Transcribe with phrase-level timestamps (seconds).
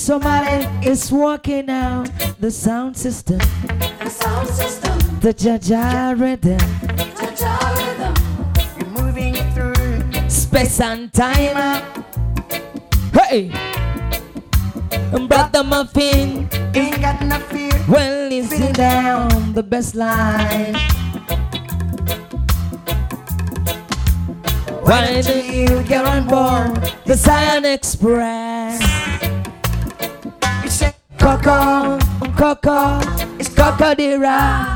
[0.00, 2.08] Somali, Somali is working out
[2.40, 6.56] the sound system, the sound system, the Jaja rhythm,
[7.20, 8.14] Jaja rhythm.
[8.78, 11.82] You're moving through space and time.
[13.12, 13.52] Hey,
[15.28, 17.70] brother Muffin, Ain't got no fear.
[17.86, 20.76] well, listen down the best line.
[24.80, 28.39] Why do you get on board the Zion Express?
[32.40, 34.74] Coco, Coco, it's Coco the Ra.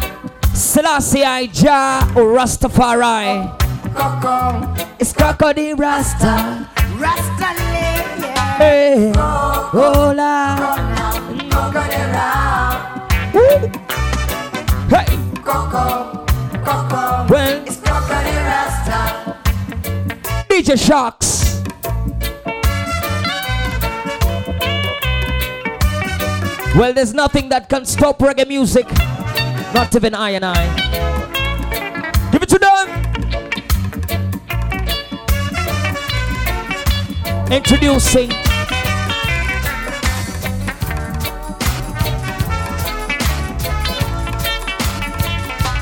[0.53, 3.57] Selassie I Ja Rastafari.
[3.95, 6.69] Coco, It's the Rasta.
[6.99, 8.59] Rasta yeah.
[8.59, 10.57] Hey, hola.
[12.13, 13.09] Rap.
[14.91, 16.27] Hey, Coco,
[16.63, 17.91] Coco, well, it's the
[18.45, 19.37] Rasta.
[20.51, 21.44] DJ Sharks.
[26.77, 28.87] Well, there's nothing that can stop reggae music.
[29.73, 30.67] Not even I and I.
[32.33, 32.89] Give it to them.
[37.53, 38.31] Introducing.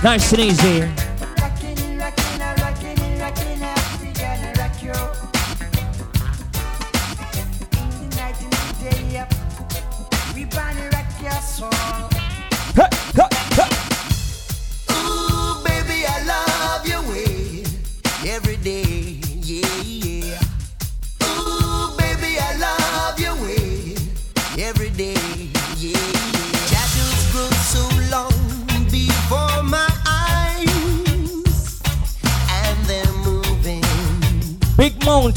[0.02, 1.01] Nice and easy.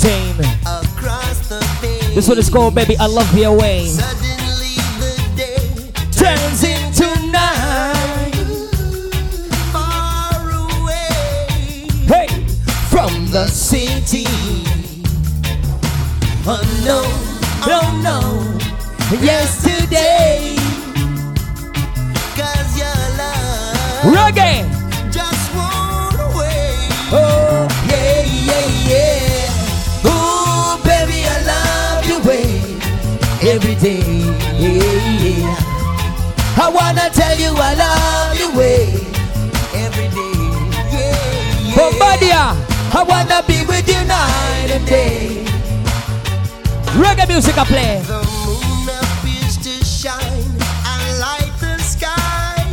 [0.04, 0.46] Mountain.
[0.66, 2.14] across the bay.
[2.14, 3.86] This one is called Baby I Love Your Way.
[3.86, 8.34] Suddenly the day Turns into night.
[9.72, 11.88] far away.
[12.08, 12.28] Hey,
[12.90, 14.26] from the city.
[16.48, 17.14] Oh, Unknown,
[17.66, 18.60] don't know.
[19.24, 20.56] Yesterday.
[22.36, 24.66] Cause your love Reggae.
[25.12, 26.90] just won't away.
[27.12, 27.45] Oh,
[33.86, 34.02] day.
[36.58, 38.86] I wanna tell you I love your way
[39.84, 40.38] Every day,
[40.98, 41.76] yeah.
[41.78, 42.44] Bombardia,
[43.00, 45.46] I wanna be with you night and day.
[46.98, 48.02] Reggae music I play.
[48.08, 50.52] The moon appears to shine
[50.92, 52.66] and light the sky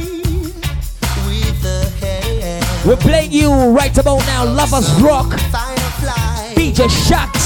[1.26, 2.86] with a hand.
[2.86, 4.44] We're playing you right about now.
[4.44, 6.54] Lovers Rock, Firefly.
[6.54, 7.41] DJ Sharks.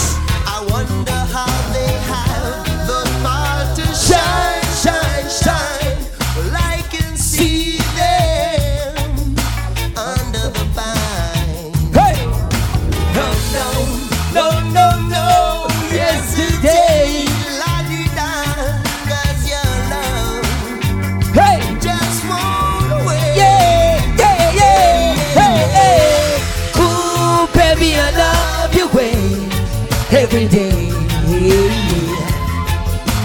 [30.13, 30.91] Every day.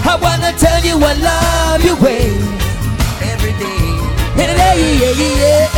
[0.04, 2.26] I wanna tell you I love you, way.
[3.32, 3.82] Every day.
[4.42, 5.71] Every day, yeah, yeah.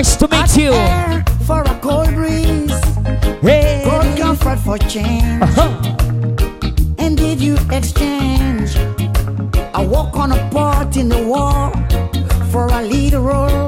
[0.00, 0.72] Nice to meet hot you.
[0.72, 2.72] air for a cold breeze,
[3.42, 3.84] Hey.
[3.84, 5.42] cold comfort for change.
[5.42, 5.68] Uh-huh.
[6.96, 8.70] And did you exchange
[9.74, 11.70] a walk on a part in the war
[12.50, 13.59] for a lead role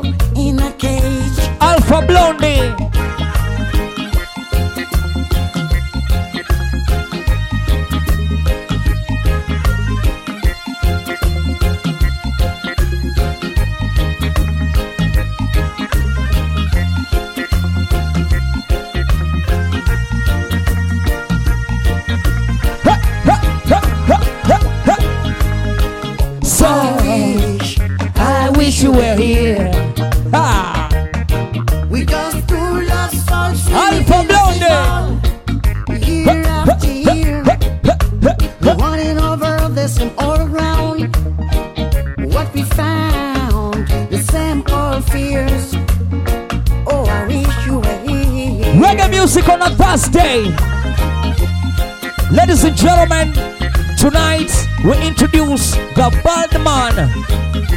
[53.96, 54.50] tonight
[54.84, 56.99] we introduce the Baldman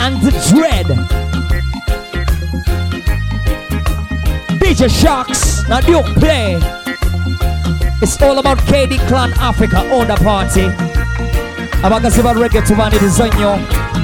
[0.02, 0.86] and the Dread.
[4.60, 6.60] DJ Sharks, now you play.
[8.02, 10.68] It's all about KD Clan Africa on the party.
[11.84, 13.95] abakazi ba reggae nnyo So,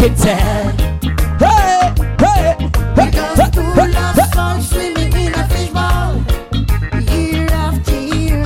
[0.00, 0.72] you think you can tell?
[1.38, 2.56] Hey, hey,
[2.96, 6.22] We hey, just two hey, hey, lost swimming in a fishbowl.
[7.14, 8.44] Year after year,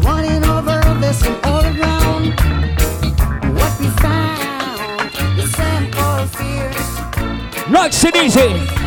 [0.00, 2.34] running over the same old ground.
[3.56, 7.70] What we found, the same old fears.
[7.70, 8.79] Nice and easy.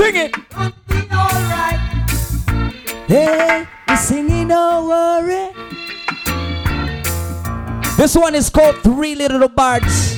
[0.00, 0.32] Sing it.
[0.48, 0.72] Gonna
[1.12, 1.78] alright.
[3.06, 5.52] Hey, we singing, don't worry.
[7.98, 10.16] This one is called Three Little Birds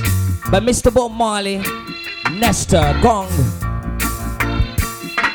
[0.49, 0.87] by Mr.
[0.91, 1.61] Bob Marley,
[2.31, 3.27] Nesta Gong.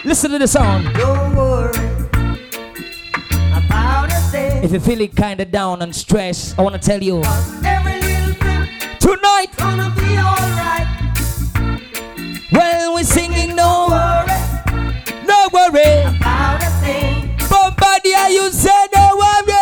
[0.03, 0.85] Listen to the song.
[0.95, 1.69] Don't worry
[3.53, 4.65] about a thing.
[4.65, 7.23] If you're feeling kinda down and stressed, I wanna tell you
[7.67, 8.67] Every little thing
[8.99, 9.53] tonight
[15.73, 16.03] worry.
[16.17, 17.37] about a thing.
[17.49, 19.53] Bombardier, you say no worry.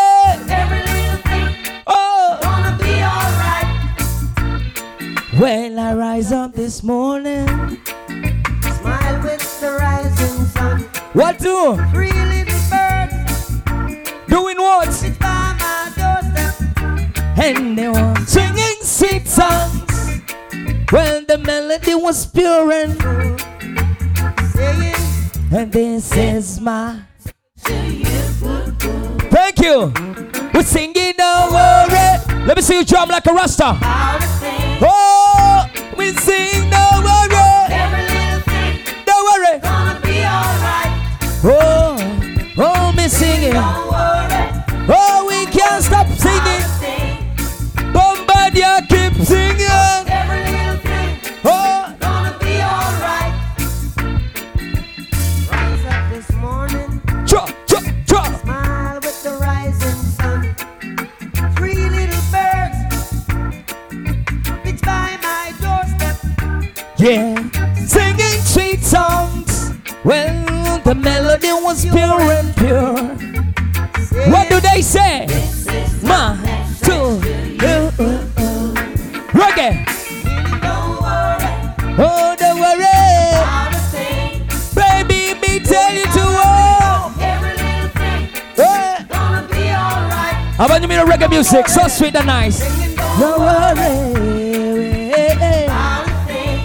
[0.51, 1.55] Every little thing
[1.87, 3.69] Oh, gonna be alright.
[5.39, 7.47] when I rise up this morning,
[8.79, 10.81] Smile with the rising sun.
[11.13, 11.77] what do?
[11.93, 13.61] Three little birds
[14.29, 14.93] Doing what?
[14.93, 16.55] sit by my doorstep.
[17.39, 19.83] And they were singing sweet songs.
[20.91, 22.97] When the melody was pure and
[25.57, 27.01] and this is my
[29.31, 29.93] Thank you.
[30.53, 32.45] We're singing don't worry.
[32.47, 33.71] Let me see you drum like a rasta.
[33.71, 34.79] about a thing.
[34.83, 35.67] Oh,
[35.97, 36.66] we sing
[91.57, 91.69] music?
[91.69, 92.61] So sweet and nice.
[93.19, 96.61] Don't worry, about a thing.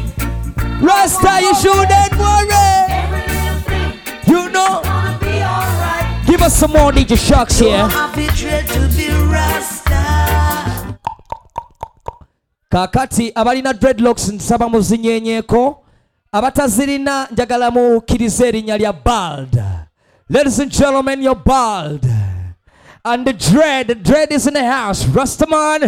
[0.81, 2.51] Rasta, you shouldn't worry.
[2.89, 6.25] Every little thing You know, gonna be alright.
[6.27, 7.87] give us some more DJ Sharks here.
[7.87, 10.01] Happy dread to be Rasta.
[12.71, 15.83] kakati abalina dreadlocks nsaba muzinyenyeeko
[16.31, 19.61] abatazirina njagala mukkiriza erinnya lya bald
[20.29, 22.05] ladies and gentlemen you're bald
[23.03, 25.03] and the dread the dread is in the house.
[25.05, 25.81] Rastaman.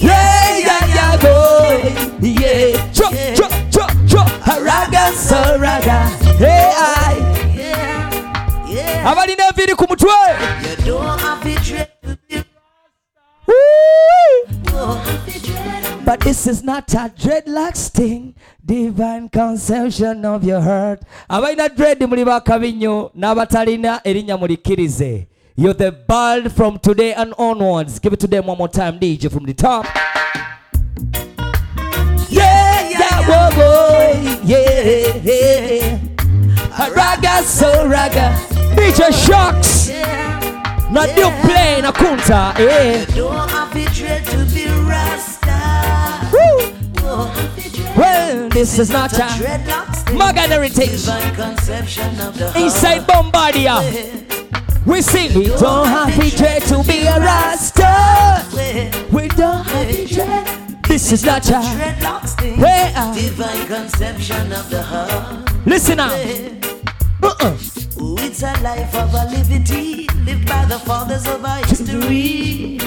[0.00, 2.18] Yeah yeah yeah boy.
[2.20, 6.06] Yeah cho cho cho cho haraga so raga
[6.38, 7.16] hey I.
[7.56, 9.10] Yeah, yeah.
[9.12, 10.12] abalina enviiri ku mutwe
[10.84, 11.43] You don't have
[16.04, 18.34] But this is not a dreadlock sting,
[18.64, 21.02] divine conception of your heart.
[21.30, 25.26] Abalina dread muli bakabi nnyo n'abatalina erinnya mulikkirize.
[25.56, 27.98] You're the bald from today and onwards.
[28.00, 29.86] Give it to them one more time, DJ from the top.
[32.28, 36.00] Yeah, yeah, whoa, whoa, yeah, yeah.
[36.90, 38.36] Raga, so raga.
[38.74, 39.12] DJ
[40.94, 41.06] Sharks.
[41.06, 43.06] na ndio play na kunta eh.
[43.16, 45.58] Don't have to dread to be Rasta.
[46.32, 46.70] Woo.
[47.96, 49.26] Well, this is not a.
[50.12, 52.56] Magan heritage Divine conception of the heart.
[52.64, 53.80] inside Bombardia.
[54.86, 58.42] We sing we don't have to dread to be a Rasta.
[59.12, 60.46] We don't have to dread.
[60.88, 62.60] This is not a Dreadlocks thing.
[62.60, 62.92] Where?
[63.14, 65.50] Divine conception of the heart.
[65.66, 66.10] Listen now.
[67.22, 67.56] Uh-uh.
[68.20, 70.03] It's a life of a liberty,
[71.08, 72.78] lived by the fathers of our history.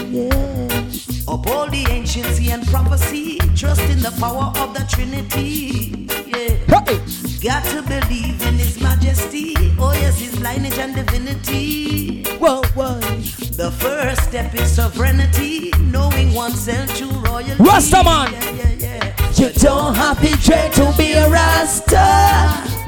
[1.27, 6.07] Uphold the anciency and prophecy, trust in the power of the Trinity.
[6.27, 6.83] Yeah.
[6.85, 6.99] Hey.
[7.41, 9.53] Got to believe in His majesty.
[9.79, 12.23] Oh, yes, His lineage and divinity.
[12.39, 12.99] Whoa, whoa.
[12.99, 17.55] The first step is sovereignty, knowing oneself true royalty.
[17.55, 18.31] Rastaman.
[18.31, 19.31] Yeah, yeah, yeah.
[19.33, 22.86] You don't have to dread to be a Rasta.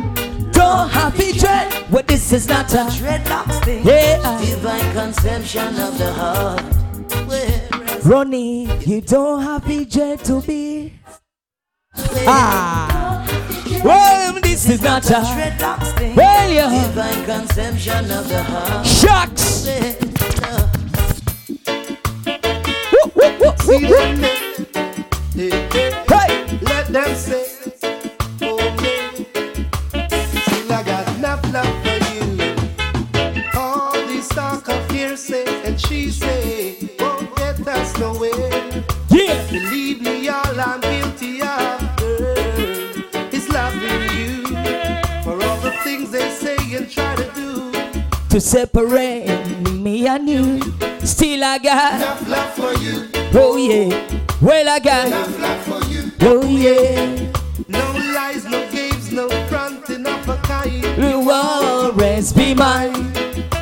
[0.60, 1.90] Don't have to dread.
[1.90, 3.86] Well, this is not a Dreadlocks thing.
[3.86, 4.42] Yeah.
[4.42, 6.62] Divine conception of the heart.
[8.06, 10.94] Ronnie, you don't have to dread to be.
[12.28, 13.26] Ah.
[13.84, 16.16] Well, this is not a dreadlocks thing.
[16.16, 16.88] Well, yeah.
[16.88, 18.86] Divine conception of the heart.
[18.86, 19.66] shucks.
[22.92, 23.98] Woo, woo, woo, woo, woo.
[23.98, 24.38] them there.
[25.34, 26.60] Hey, hey, Hey.
[26.62, 27.46] let them say,
[48.30, 49.26] To separate
[49.72, 50.62] me and you.
[51.04, 51.96] Still I got.
[51.96, 54.20] Enough love for you, Oh yeah.
[54.40, 55.08] Well I got.
[55.08, 56.12] enough love for you.
[56.22, 57.32] Oh yeah.
[57.68, 60.72] No lies, no games, no fronting of a kind.
[60.72, 63.12] You will always be mine.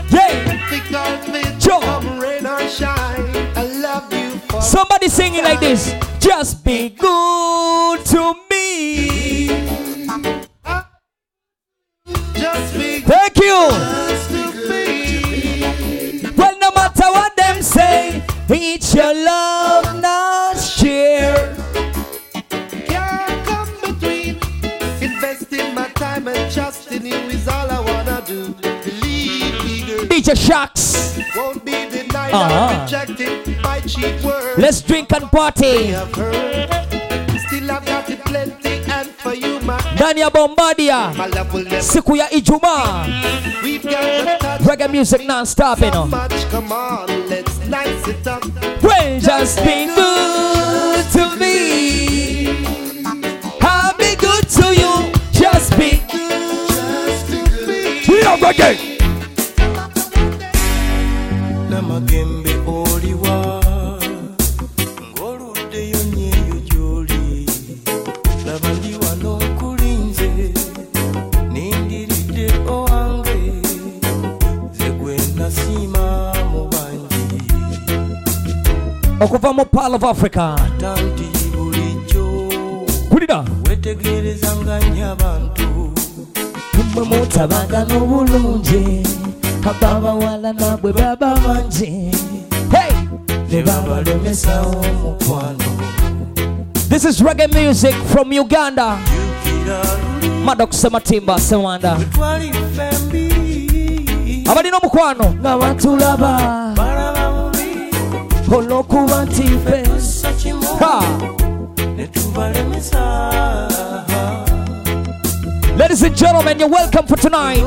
[0.10, 0.52] Yeah.
[0.52, 1.80] Or thin, Joe.
[1.80, 3.56] come rain or shine.
[3.56, 5.94] I love you for Somebody singing like this.
[6.20, 7.67] Just be good
[18.50, 21.56] it's your love, not share.
[22.88, 24.40] Can't come between.
[25.02, 28.54] Investing my time and trust in you is all I wanna do.
[28.54, 31.18] Believe me, girl, DJ Sharks.
[31.36, 32.76] won't be denied Uh-huh.
[32.78, 34.58] or rejected by cheap words.
[34.58, 35.94] Let's drink and party.
[37.48, 41.14] Still I've got it plenty, and for you, my, Ndani ya Bombardia.
[41.18, 41.82] my love will never.
[41.82, 43.06] Siku ya Ijumaa.
[43.64, 44.62] We've got the touch.
[44.62, 46.08] Reggae music non-stop, you know.
[47.70, 48.44] Much, come on, let's nice it up.
[48.84, 52.48] Well, just be good to me.
[53.62, 55.12] I'll be good to you.
[55.32, 56.38] Just be good.
[58.08, 58.98] We are reggae.
[79.20, 80.56] Okuva mu Pearl of Africa.
[83.10, 83.46] Kulira.
[83.70, 85.92] wetegereza nga nnyo abantu
[86.94, 89.04] mwe mutabagana obulungi
[89.70, 92.12] ababawala nabwe baba bangi.
[93.52, 95.66] Ne babalemesaawo mukwano.
[96.90, 98.98] This is reggae music from uganda.
[100.44, 101.98] Madok sematimba sewanda.
[104.46, 106.68] Abalina omukwano nga batulaba
[115.78, 117.64] ladies and gentlemen you're welcome for tonight.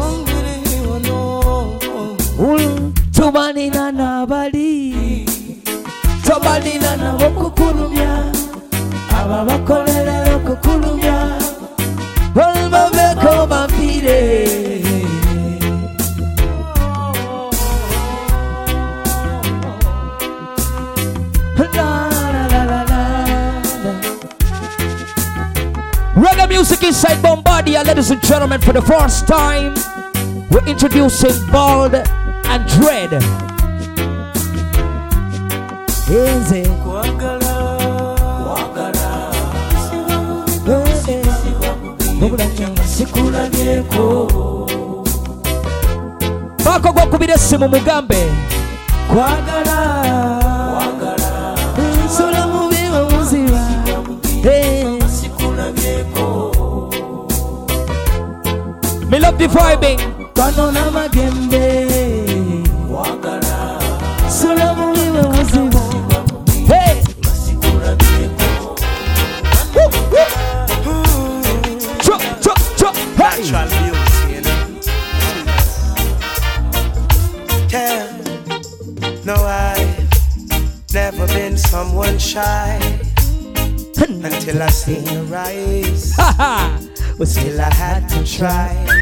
[7.37, 8.33] Kukulumya
[9.21, 11.17] ababakolera okukulumya.
[12.35, 14.50] Olubaveko bafiire
[26.51, 29.73] music inside Bombardia, ladies and gentlemen, for the first time,
[30.51, 33.13] we're introducing Bald and Dread.
[47.69, 48.21] Mugambe
[59.31, 61.87] love the vibing Kano na magembe
[64.29, 65.81] sura muliwe muzimu
[66.67, 67.03] hey.
[77.73, 78.07] Yeah.
[79.25, 82.81] No, I've never been someone shy
[83.97, 86.17] until I seen your eyes.
[86.17, 86.81] Ha ha.
[87.21, 89.00] But still, I had to try.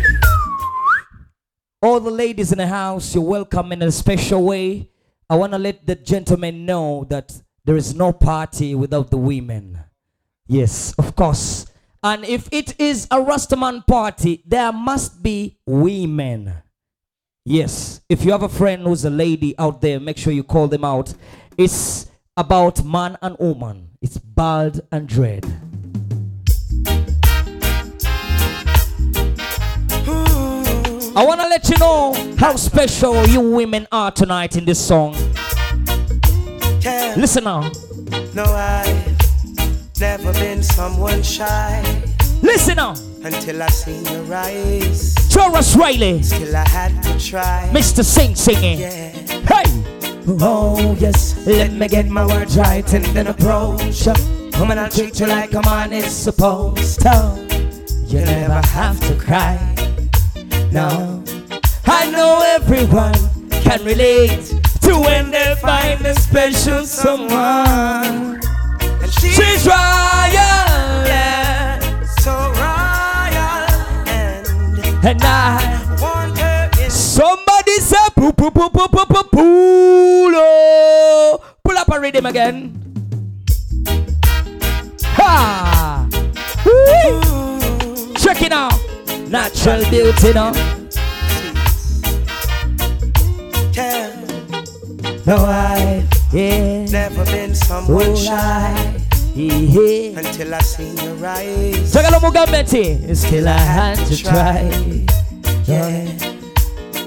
[1.98, 4.88] All the ladies in the house, you're welcome in a special way.
[5.28, 9.80] I want to let the gentlemen know that there is no party without the women.
[10.46, 11.66] Yes, of course.
[12.00, 16.52] And if it is a Rastaman party, there must be women.
[17.44, 20.68] Yes, if you have a friend who's a lady out there, make sure you call
[20.68, 21.12] them out.
[21.56, 23.88] It's about man and woman.
[24.00, 25.44] It's bald and dread.
[31.18, 35.16] I want to let you know how special you women are tonight in this song.
[36.80, 37.14] Yeah.
[37.16, 37.62] Listen now.
[38.34, 41.82] No, I've never been someone shy
[42.40, 42.90] Listen now.
[43.24, 45.16] until I seen your eyes.
[45.28, 47.68] Tarrus Riley, Still, I had to try.
[47.72, 48.04] Mr.
[48.04, 48.78] Sing singing.
[48.78, 49.10] Yeah.
[49.42, 49.64] Hey!
[50.40, 54.14] Oh yes, let me get my words right and then approach you.
[54.60, 57.44] Woman, I'll treat you like a man is supposed to.
[58.06, 59.74] You never have to cry.
[60.70, 61.24] No,
[61.86, 63.14] I know everyone
[63.62, 68.40] can relate to when they find a special someone.
[69.00, 71.80] And she's royal, yeah,
[72.20, 73.66] so royal,
[74.08, 80.30] and And I, want her in somebody say, poo poo poo poo poo poo poo
[80.30, 80.38] lo.
[80.38, 81.44] Oh.
[81.64, 82.74] Pull up a rhythm again.
[85.16, 86.08] Ha!
[86.66, 88.14] Woo!
[88.14, 88.87] Check it out.
[89.28, 90.32] Natural beauty
[93.74, 94.10] yeah.
[95.26, 96.86] No, I, yeah.
[96.86, 98.96] Never been someone Oh, shy
[99.34, 100.18] Yeah.
[100.18, 101.92] until I seen your eyes.
[101.92, 103.14] Sagalo Mugambeti.
[103.14, 104.70] Still I had to try.
[105.66, 106.08] Yeah.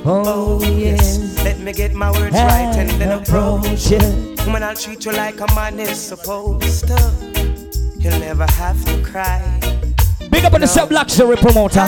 [0.05, 1.43] Oh, oh yes.
[1.43, 3.91] Let me get my words right and then And approach.
[3.91, 4.45] it.
[4.45, 6.97] Woman, I'll treat you like a man is supposed to.
[7.97, 9.41] You'll never have to cry.
[10.31, 11.85] Big up on the sub luxury promoter.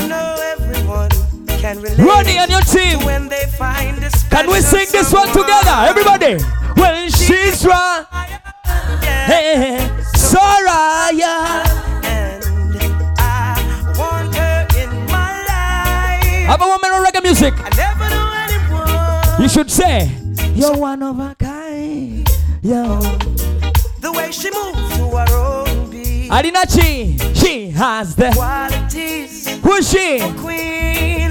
[1.63, 1.81] can.
[1.97, 2.99] Ronnie and your team.
[3.05, 4.27] when they find this.
[4.29, 5.77] Can we sing this one together?
[5.87, 6.43] Everybody.
[6.79, 8.05] When she's right.
[9.25, 9.77] Hey,
[10.13, 11.63] Soraya.
[12.03, 12.43] And
[13.17, 16.47] I want her in my life.
[16.47, 17.53] Have a woman on reggae music.
[17.57, 19.41] I never knew anyone.
[19.41, 20.11] You should say,
[20.53, 22.27] You're one of a kind.
[22.61, 22.99] Yo.
[24.01, 25.62] The way she moves to her own
[26.41, 26.53] beat.
[26.53, 28.31] Adinachi, she has the.
[28.31, 29.43] Qualities.
[29.83, 30.19] She?
[30.21, 31.29] Oh, queen.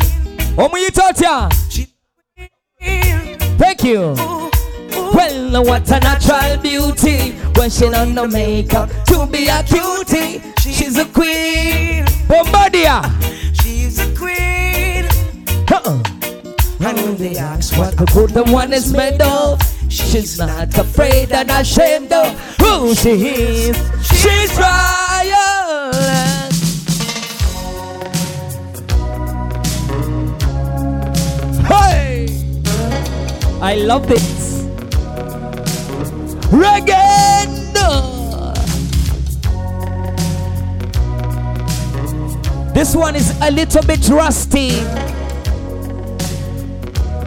[0.56, 1.50] Omuyitotia.
[1.70, 1.86] She
[2.78, 3.38] queen.
[3.58, 4.14] Thank you.
[5.14, 10.42] Well, what a natural beauty when she done no makeup to be a cutie.
[10.60, 12.04] She's a queen.
[12.28, 13.02] Bombardier.
[13.54, 15.06] She's a queen.
[15.70, 16.02] Uh-uh.
[16.80, 19.60] And when they ask What the good the one is made of.
[19.92, 23.28] She's not afraid and ashamed of who she
[23.68, 23.76] is.
[24.02, 25.92] She's royal.
[31.68, 32.26] Hey!
[33.60, 34.62] I love this.
[36.50, 37.22] Reggae!
[42.74, 44.70] This one is a little bit rusty.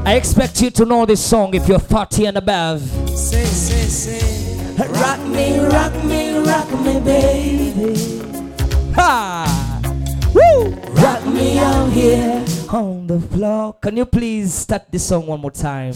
[0.07, 2.81] I expect you to know this song if you're 30 and above.
[3.09, 4.77] say, say, say.
[4.77, 7.95] Rock me, rock me, rock me, baby.
[8.93, 9.81] Ha!
[10.31, 10.69] Woo!
[10.93, 13.73] Rock me out here on the floor.
[13.81, 15.93] Can you please start this song one more time?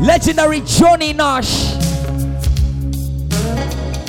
[0.00, 1.74] Legendary Johnny Nash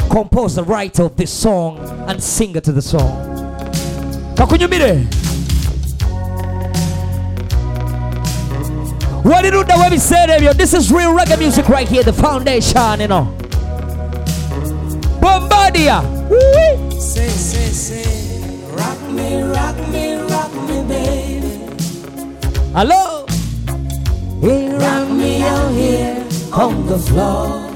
[0.09, 1.77] composed the writer of this song
[2.09, 3.11] and singer to the song.
[4.35, 5.22] Kakunyumire.
[9.23, 10.57] What did you do when we said it.
[10.57, 13.33] This is real reggae music right here, the foundation, you know.
[15.21, 16.03] Bombardia.
[16.91, 18.67] Say, say, say.
[18.75, 21.51] Rock me, rock me, rock me, baby.
[22.75, 23.25] Hello.
[24.41, 27.71] He rock me out here on the floor.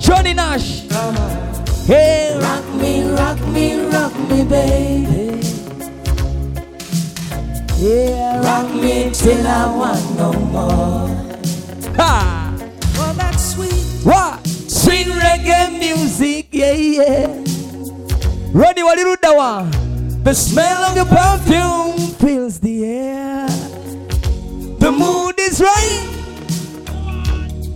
[0.00, 0.90] Johnny Nash.
[0.90, 1.84] Uh-huh.
[1.86, 5.61] Hey, rock me, rock me, rock me, baby.
[7.82, 11.08] Yeah, rock me till I want no more.
[11.96, 12.54] Ha!
[12.94, 14.04] Oh, that's sweet.
[14.04, 14.46] What?
[14.46, 17.26] Sweet reggae music, yeah, yeah.
[18.52, 20.22] Ronnie, what did you do?
[20.22, 23.48] The smell of your perfume fills the air.
[24.78, 26.08] The mood is right.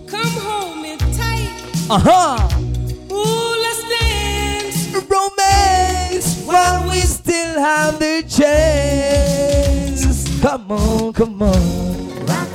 [0.07, 1.51] Come hold me tight.
[1.91, 2.49] Uh huh.
[3.11, 4.95] Ooh, let's dance.
[5.11, 9.76] Romance while we still have the chance.
[10.47, 11.61] Come on, come on.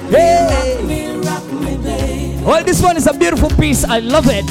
[0.09, 0.81] Hey.
[0.81, 2.41] Me, rock me, babe.
[2.41, 3.83] Well, this one is a beautiful piece.
[3.83, 4.49] I love it.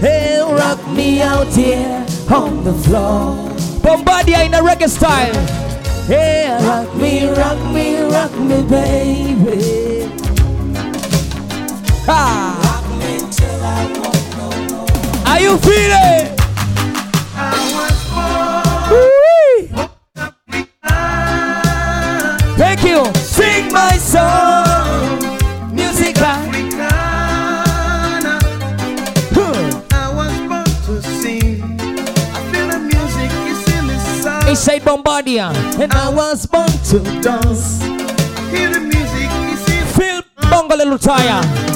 [0.00, 3.36] Hey, rock me out here on the floor.
[3.80, 5.32] Bombardier in a reggae style.
[6.08, 10.10] Hey, rock me, rock me, rock me, baby.
[12.06, 12.60] Ha.
[15.28, 16.43] Are you feeling?
[23.74, 25.18] My song.
[25.74, 26.16] Music.
[26.16, 26.38] Huh.
[29.90, 31.62] I was born to sing.
[32.36, 34.84] I feel the music is in the sound.
[34.84, 35.50] Bombardier.
[35.82, 37.82] And I was born to dance.
[37.82, 41.73] I hear the music is in Phil Bongo Little Tire.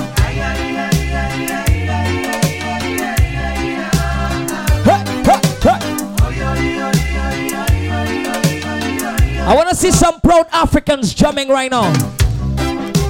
[10.44, 11.92] Proud Africans jamming right now.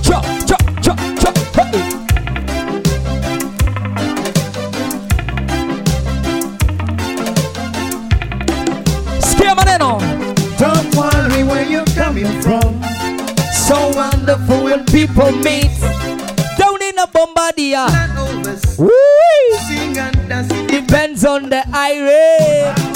[0.03, 1.37] Chop, chop, chop, chop.
[1.55, 1.95] Hey.
[10.59, 12.83] Don't worry where you're coming from.
[13.53, 15.71] So wonderful when people meet.
[16.59, 17.87] Down in a Bombardier.
[18.79, 18.91] Woo!
[19.69, 20.49] sing and dance.
[20.71, 22.88] Depends on the irate.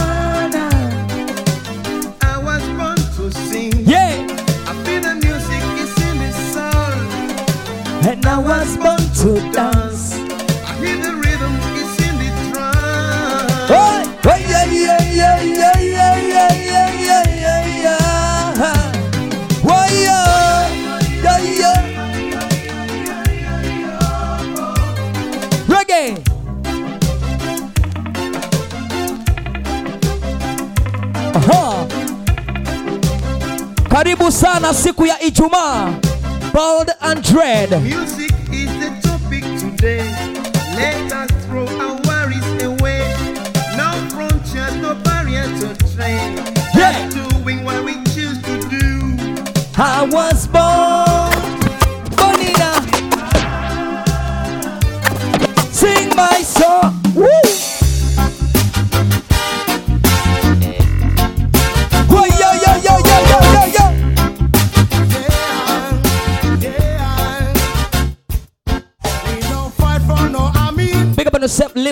[2.21, 3.71] I was born to sing.
[3.85, 4.27] Yeah,
[4.69, 6.95] I feel the music is in the soul.
[8.11, 9.92] and I was born to dance.
[33.93, 35.89] Karibu sana siku ya Ijumaa.
[36.53, 37.69] Bold and Dread.
[37.81, 40.01] Music is the topic today.
[40.75, 43.05] Let us throw our worries away.
[43.77, 46.41] No frontiers, no barrier to train.
[46.75, 47.07] Yeah.
[47.11, 49.13] Doing what we choose to do.
[49.77, 50.42] I was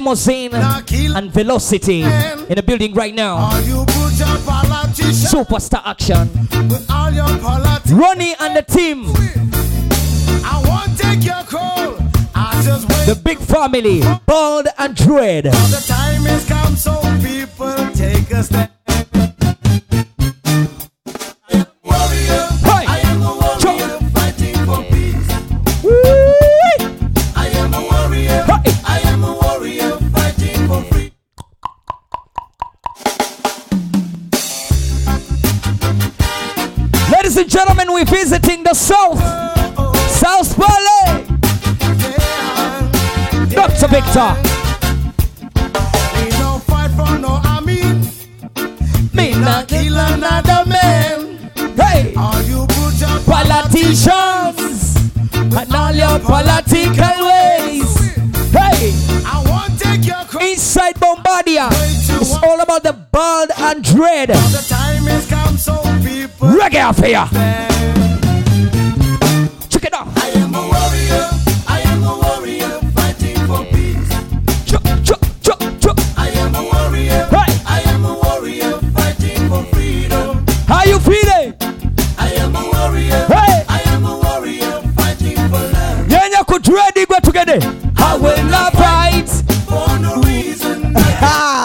[0.01, 0.53] limousine
[1.15, 3.51] and velocity in the building right now.
[5.31, 6.27] Superstar action.
[7.95, 9.05] Ronnie and the team,
[13.05, 15.45] the big family, Bald and Dread.
[37.91, 39.19] And we're visiting the South.
[40.09, 41.25] South Valley.
[43.49, 43.87] Dr.
[43.87, 44.35] Victor.
[46.15, 47.83] We no fight for no army.
[49.13, 51.51] Me not Kill another man.
[51.75, 52.13] Hey!
[52.15, 54.95] All you put your Politicians
[55.33, 58.15] and all your political ways.
[58.51, 58.93] Hey!
[59.25, 60.21] I won't take your.
[60.41, 60.99] Inside
[61.41, 64.29] Bombardier, uh, it's all about the bald and dread.
[64.29, 66.49] The time has come, so people.
[66.49, 67.27] Reggae affair.
[69.69, 70.07] Check it out.
[70.17, 71.29] I am a warrior.
[71.67, 74.09] I am a warrior fighting for peace.
[74.69, 75.97] Chop, chop, chop, chop.
[76.15, 77.25] I am a warrior.
[77.31, 77.59] Hey!
[77.65, 80.45] I am a warrior fighting for freedom.
[80.67, 81.55] How you feeling?
[82.19, 83.25] I am a warrior.
[83.25, 83.65] Hey!
[83.67, 86.07] I am a warrior fighting for love.
[86.07, 87.59] Yenya kudread go together.
[87.97, 88.80] I will not fight.
[88.80, 88.80] For no
[91.23, 91.60] Ah!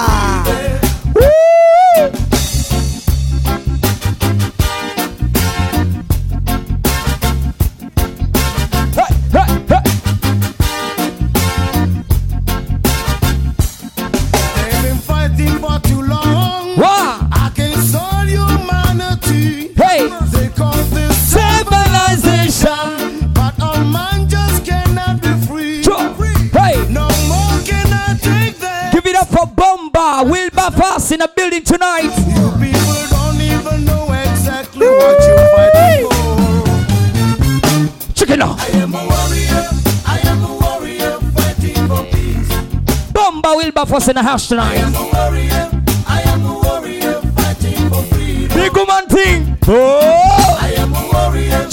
[44.08, 44.76] In the house tonight.
[44.76, 45.70] I am a warrior.
[46.06, 48.56] I am a warrior fighting for freedom.
[48.56, 49.58] Big woman thing.
[49.66, 50.58] Oh.
[50.60, 51.66] I am a warrior.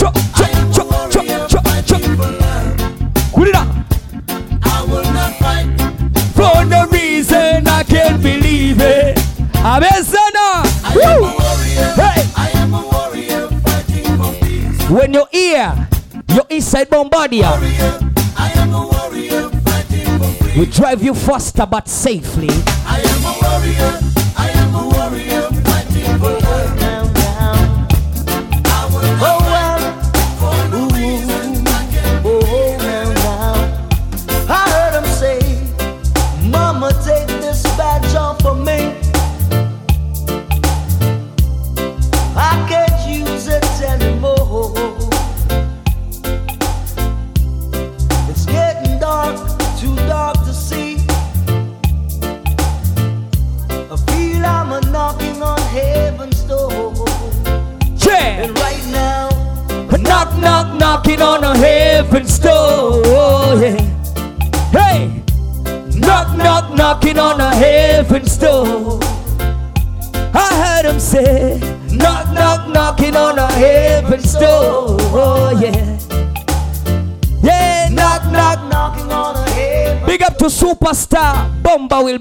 [3.33, 3.67] Put it up.
[4.65, 5.67] I will not fight.
[6.33, 9.15] For no reason I can't believe it.
[9.61, 10.65] Abesana.
[10.83, 11.93] I am a warrior.
[11.93, 12.25] Hey.
[12.35, 14.89] I am a warrior fighting for peace.
[14.89, 15.87] When you hear
[16.29, 17.99] your inside bombardier, Warrior.
[20.57, 22.49] We drive you faster but safely.
[22.85, 24.12] I am a warrior.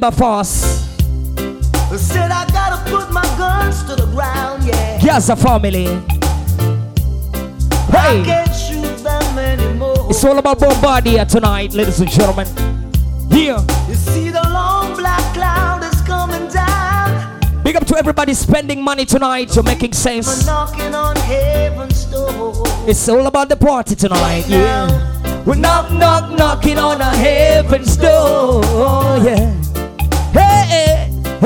[0.02, 0.82] Wilberforce.
[1.96, 4.98] Said I gotta put my guns to the ground, yeah.
[5.00, 5.86] Gaza family.
[7.94, 10.08] I can't shoot them anymore.
[10.10, 12.48] it's all about Bombardier tonight, ladies and gentlemen.
[13.30, 17.62] Here, You see, the long black cloud is coming down.
[17.62, 19.54] big up to everybody spending money tonight.
[19.54, 20.44] You're making sense.
[20.46, 22.64] knocking on heaven's door.
[22.88, 24.46] It's all about the party tonight.
[24.48, 28.62] Yeah, we're knock, knock, knocking on a heaven's door.
[28.64, 29.61] Yeah, hey, hey,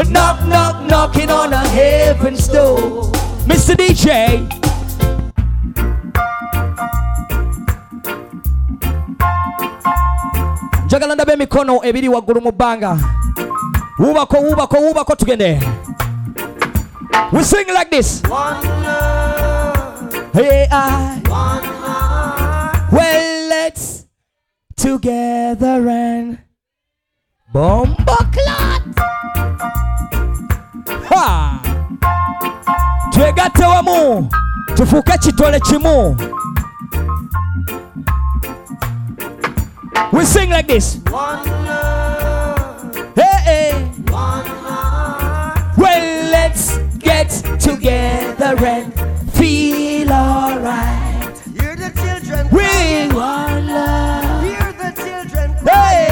[0.04, 3.02] knock, knock, knocking on a heaven's door.
[3.46, 3.74] Mr.
[3.76, 4.46] DJ.
[10.87, 12.98] njagala ndabe emikono ebiri waggulu mu bbanga
[13.98, 15.61] wubako wubako wubako tugende
[17.32, 22.92] we sing like this One love, hey I one heart.
[22.92, 24.06] well let's
[24.76, 26.38] together and
[27.52, 28.82] bomba clot
[33.12, 34.29] twegatte wamu
[34.74, 36.16] tufuuke kitole kimu
[40.12, 43.72] we sing like this One love, hey, hey.
[44.11, 45.59] one heart.
[45.76, 48.92] Well, let's get together and
[49.33, 51.37] feel alright.
[51.61, 53.14] Hear the children We crying.
[53.14, 54.42] want love.
[54.44, 56.09] Hear the children Hey,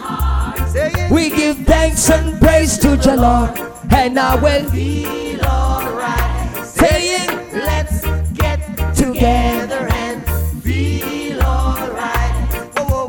[0.00, 1.12] crying.
[1.12, 3.50] We give thanks and praise to the Lord,
[3.90, 6.66] and I will feel alright.
[6.66, 8.00] saying Let's
[8.32, 8.60] get
[8.94, 9.88] together.
[9.92, 10.22] and
[10.62, 12.48] feel alright.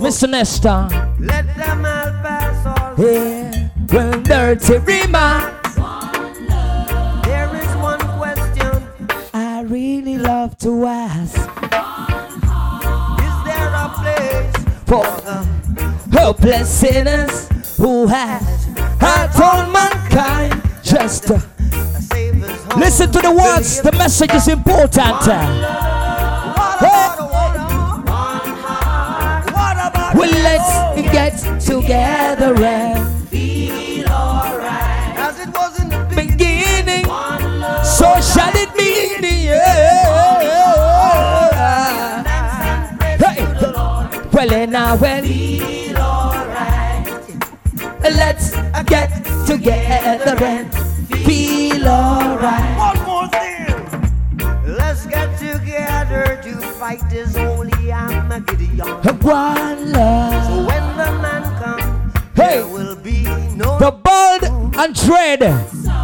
[0.02, 0.30] Mr.
[0.30, 0.88] Nesta,
[1.20, 3.06] Let them all pass all.
[3.06, 5.76] yeah, well, dirty remarks.
[7.26, 8.88] There is one question.
[9.34, 18.41] I really love to ask Is there a place for the hopeless sinners who have
[19.00, 21.30] hurt all mankind just?
[22.77, 24.97] Listen to the words, the message is important.
[24.97, 25.21] About
[30.15, 35.17] Well, let's get together and feel alright?
[35.17, 37.06] As it was in the beginning.
[37.84, 40.47] So shall it be in the end.
[43.23, 43.45] Hey.
[44.34, 44.75] Well, and
[45.27, 47.08] Feel alright.
[48.04, 48.51] let's
[48.86, 49.10] get
[49.45, 50.81] together and
[58.32, 59.20] Armageddon.
[59.20, 60.46] One love.
[60.46, 62.56] So when the man comes, Hey.
[62.60, 63.24] there will be
[63.56, 64.44] no The Bald
[64.78, 65.44] and Dread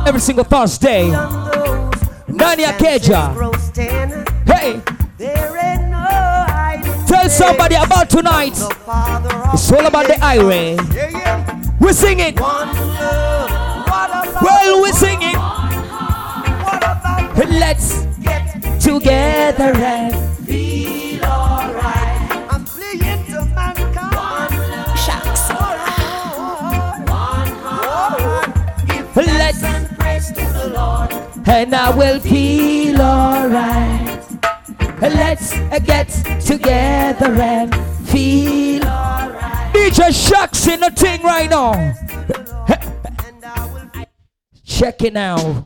[0.06, 1.10] every single Thursday.
[1.16, 3.34] on those who Nania senses Keja.
[4.46, 4.82] Hey,
[5.90, 8.56] no tell somebody about tonight.
[8.56, 10.76] The Father of It's all about the highway.
[10.76, 11.62] Yeah, yeah.
[11.80, 12.40] We sing it.
[12.40, 13.88] One love.
[13.88, 15.38] What about Well, we sing it.
[17.50, 20.27] Let's get together and
[31.48, 34.22] and I will feel alright.
[35.02, 35.54] Let's
[35.86, 36.10] get
[36.40, 37.76] together and
[38.08, 39.74] feel alright.
[39.74, 41.94] DJ Sharks in the thing right now.
[44.66, 45.66] Check it out.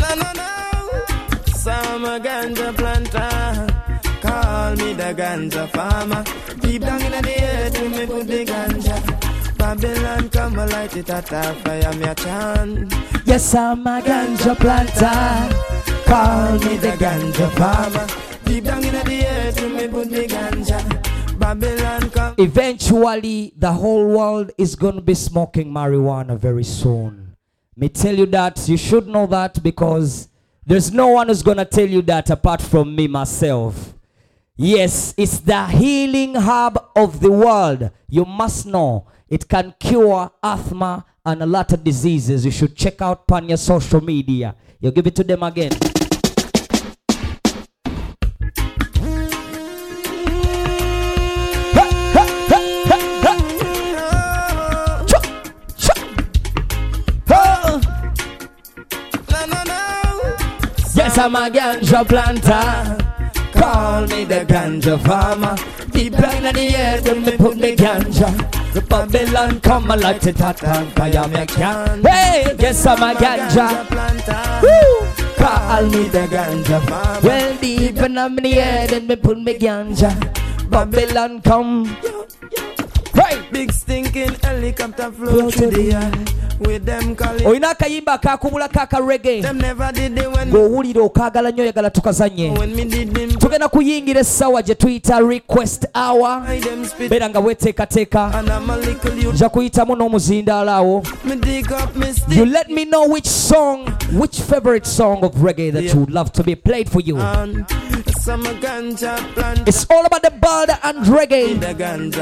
[0.00, 0.50] No, no, no.
[1.54, 2.83] Some ganja planter.
[5.04, 6.24] The ganja farmer.
[6.60, 9.58] Deep down in the earth, when me put the ganja.
[9.58, 12.94] Babylon come a light it at a fire, me a chant.
[13.26, 15.54] Yes, I'm a ganja planter.
[16.06, 18.06] Call me the ganja farmer.
[18.46, 21.38] Deep down in the earth, when me put the ganja.
[21.38, 22.34] Babylon come.
[22.38, 27.36] Eventually, the whole world is going to be smoking marijuana very soon.
[27.76, 30.28] Me tell you that, you should know that because
[30.64, 33.90] there's no one who's going to tell you that apart from me myself.
[34.56, 37.90] Yes, it's the healing hub of the world.
[38.08, 42.44] You must know it can cure asthma and a lot of diseases.
[42.44, 44.54] You should check out on your social media.
[44.78, 45.72] You give it to them again.
[60.94, 63.03] Yes, I'm a ganja planter.
[63.64, 65.56] Call me the ganja farmer.
[65.90, 68.28] Deep down in the earth when me put me ganja.
[68.74, 72.02] The Babylon come and light it hot and fire me can.
[72.04, 73.66] Hey, yes, I'm a ganja.
[74.64, 75.06] Woo!
[75.36, 77.20] Call me the ganja farmer.
[77.26, 80.12] Well, deep in the earth and me put me ganja.
[80.68, 81.84] Babylon come.
[83.14, 83.42] Right.
[83.50, 86.43] Big stinking helicopter flow through the air.
[86.60, 87.44] With them calling.
[87.46, 92.74] olina akayimba akakubulako akarege Them never did it when, ng'owulira okaagala nnyo oyagala tukazanye when
[92.76, 93.30] me did them.
[93.30, 97.10] tugenda kuyingira essaawa gye tuyita request hour I them spit.
[97.10, 99.34] beera nga weteekateeka And I'm a little youth.
[99.34, 104.40] nja kuyitamu n'omuzindaalo awo Me dig up me you let me know which song which
[104.40, 107.66] favorite song of reggae that you would love to be played for you And
[108.20, 109.68] some ganja plant.
[109.68, 111.58] it's all about the bald and reggae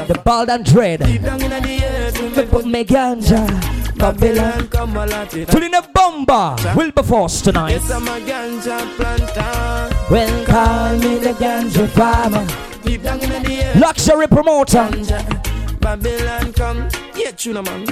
[0.07, 2.19] The bald and dread Deep down in the earth.
[2.19, 5.47] when me put me ganja Babylon come a lot it.
[5.47, 9.95] tulina bomba wilberforce tonight Yes, I'm a ganja planter.
[10.11, 12.45] well call me the ganja farmer
[12.83, 13.75] Deep down in the earth.
[13.79, 14.89] luxury promoter.
[15.79, 16.89] Babylon come.
[17.15, 17.85] Yeah, tuna man.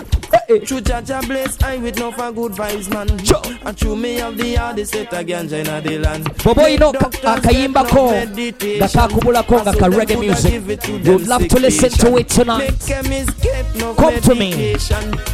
[0.47, 3.07] Hey, True Jaja bless I with no for good vibes man.
[3.23, 3.41] Sure.
[3.63, 6.25] And true me of the hardest set a ganja in the land.
[6.43, 8.77] bobo ino Doctors akayimbako said no meditation.
[8.77, 12.17] nga kakubulako nga So ka reggae music give it to you'd love to listen to
[12.17, 14.75] it tonight Make chemists get no Come to me.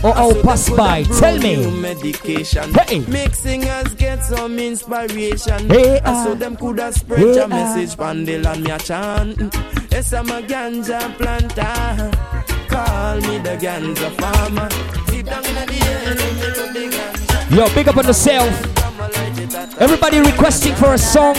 [0.04, 1.04] Or I'll pass by.
[1.04, 1.66] Tell me.
[1.82, 2.74] medication.
[2.74, 3.00] Hey.
[3.08, 5.70] Make singers get some inspiration.
[5.70, 6.36] Hey, and so ah.
[6.36, 7.48] them coulda spread Hey, your ah.
[7.48, 9.56] message pan the land me a chant.
[9.92, 12.37] Yes, I'm a ganja planter.
[12.78, 14.70] Call me the ganja farmer.
[15.10, 17.56] Deep down in the air, me put the ganja.
[17.56, 18.76] yo big up on yourself.
[18.76, 21.36] Come a light it at everybody requesting for a song.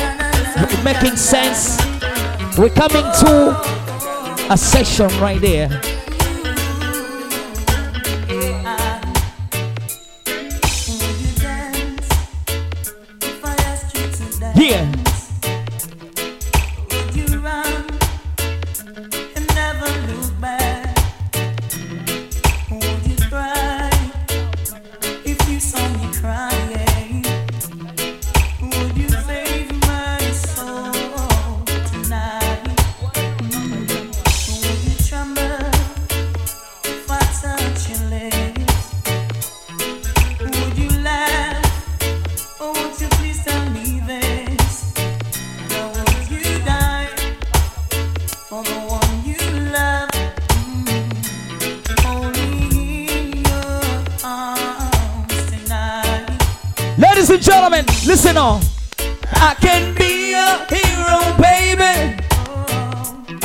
[0.83, 1.79] Making sense.
[2.59, 3.55] We're coming to
[4.51, 5.69] a session right there.
[14.57, 15.08] Yeah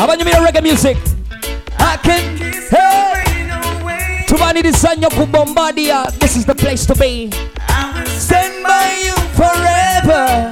[0.04, 0.98] abanyumira reggae music.
[1.80, 2.38] Akin
[2.70, 3.24] hey!
[4.28, 7.30] Tubaniriza nnyo ku bombardia this is the place to be.
[8.20, 10.52] Stand by you forever.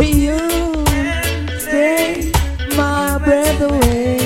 [0.00, 0.38] You.
[2.76, 4.18] My breath away.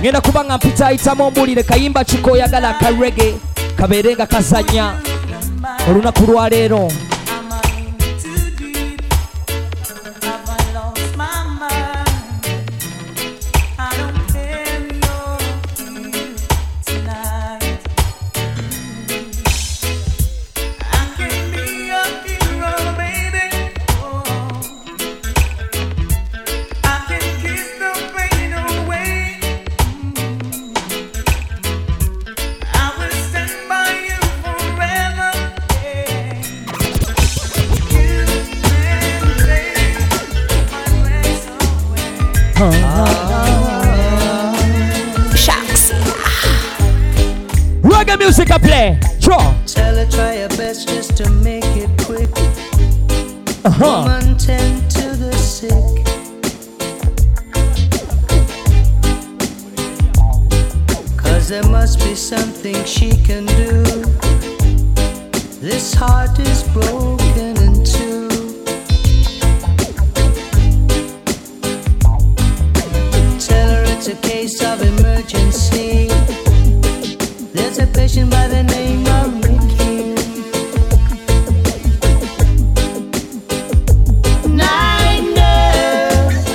[0.00, 3.34] Ngenda kuba nga mpita ayitamu ombulire kayimba kikoyagala akarege
[3.76, 4.94] kabeere nga kazanya.
[5.90, 6.88] Olunaku lwaleero
[48.18, 49.00] music I play.
[49.20, 49.54] Draw.
[49.66, 52.30] Tell her try your best just to make it quick.
[53.64, 54.04] Uh-huh.
[54.04, 55.72] Woman tend to the sick.
[61.16, 63.82] Cause there must be something she can do.
[65.60, 68.28] This heart is broken in two.
[73.38, 76.08] Tell her it's a case of emergency.
[77.54, 80.14] There's a patient by the name of Ricky.
[84.48, 86.46] Night nurse.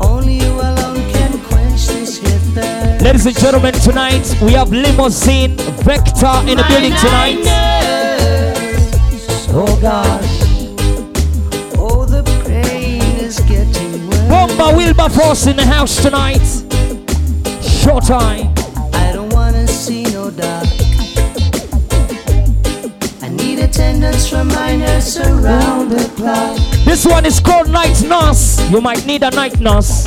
[0.00, 2.98] Only you alone can quench this here.
[3.02, 7.38] Ladies and gentlemen, tonight we have Limousine Vector in the building tonight.
[9.56, 10.42] Oh gosh.
[11.76, 14.28] Oh, the pain is getting worse.
[14.28, 16.63] Bomba Wilberforce in the house tonight.
[17.84, 18.48] Showtime.
[18.94, 20.66] I don't wanna see no dark.
[23.20, 24.72] I need attendance from my
[25.18, 26.56] around the clock.
[26.86, 28.58] This one is called Night Nurse.
[28.70, 30.04] You might need a night nurse.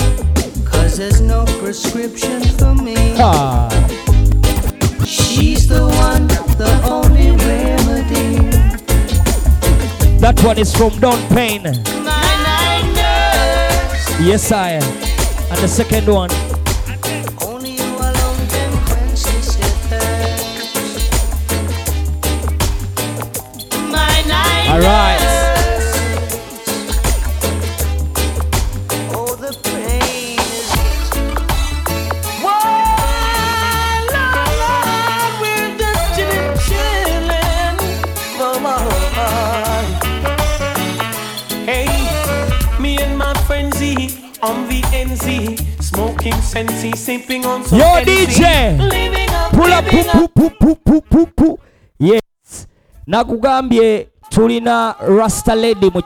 [0.66, 2.96] Cause there's no prescription for me.
[3.20, 3.70] Ah.
[5.06, 6.26] She's the one,
[6.58, 8.50] the only remedy.
[10.18, 11.62] That one is from Don Payne.
[11.62, 14.20] My night nurse.
[14.20, 14.84] Yes, I am.
[15.52, 16.32] And the second one.
[45.82, 47.86] Smoking sensei, sipping on some Yo.
[48.06, 48.78] DJ.
[48.78, 49.86] Up, Pull up.
[49.86, 51.60] living Pu, pu, pu, pu, pu, pu.
[52.00, 52.68] Yes.
[53.08, 54.08] Nakugambye
[54.38, 56.00] tulina Rasta Lady mu.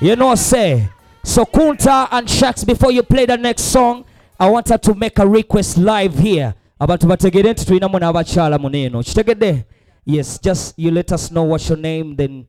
[0.00, 0.88] You know say.
[1.24, 4.04] So Kunta and Shax, before you play the next song,
[4.38, 6.54] I want her to make a request live here.
[6.80, 9.02] Abantu bategere nti tulinamu n'abakyala muno eno.
[9.02, 9.64] Kitegedde?
[10.04, 12.46] Yes, just you let us know what's your name, then